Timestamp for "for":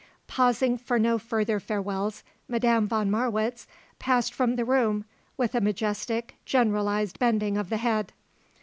0.79-0.97